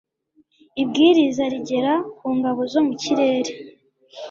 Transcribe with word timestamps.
ibwiriza 0.81 1.43
rigera 1.53 1.93
ku 2.17 2.27
ngabo 2.37 2.61
zo 2.71 2.81
mu 2.87 2.93
kirere 3.01 3.51